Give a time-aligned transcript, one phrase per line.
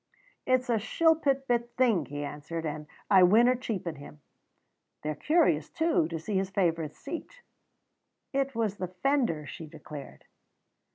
[0.47, 4.19] "It's a shilpit bit thing," he answered, "and I winna cheapen him.
[5.03, 7.43] They're curious, too, to see his favourite seat."
[8.33, 10.25] "It was the fender," she declared.